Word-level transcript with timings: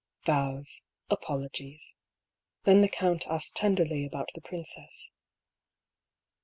Bows, 0.25 0.81
apologies. 1.11 1.93
Then 2.63 2.81
the 2.81 2.89
count 2.89 3.27
asked 3.27 3.55
tenderly 3.55 4.03
about 4.03 4.29
the 4.33 4.41
princess. 4.41 5.11